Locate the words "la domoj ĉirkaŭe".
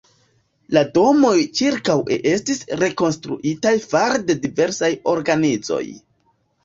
0.75-2.17